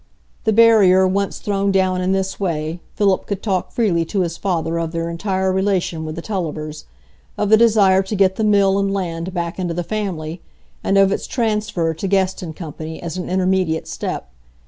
The 0.45 0.51
barrier 0.51 1.07
once 1.07 1.37
thrown 1.37 1.71
down 1.71 2.01
in 2.01 2.11
this 2.11 2.39
way, 2.39 2.79
Philip 2.95 3.27
could 3.27 3.43
talk 3.43 3.69
freely 3.71 4.03
to 4.05 4.21
his 4.21 4.35
father 4.35 4.79
of 4.79 4.93
their 4.93 5.11
entire 5.11 5.51
relation 5.53 6.05
with 6.05 6.15
the 6.15 6.23
Tullivers,—of 6.23 7.49
the 7.49 7.55
desire 7.55 8.01
to 8.01 8.15
get 8.15 8.35
the 8.35 8.43
mill 8.43 8.79
and 8.79 8.91
land 8.91 9.31
back 9.31 9.59
into 9.59 9.75
the 9.75 9.83
family, 9.83 10.41
and 10.83 10.97
of 10.97 11.11
its 11.11 11.27
transfer 11.27 11.93
to 11.93 12.07
Guest 12.07 12.43
& 12.49 12.55
Co. 12.55 12.73
as 13.03 13.17
an 13.17 13.29
intermediate 13.29 13.87
step. 13.87 14.31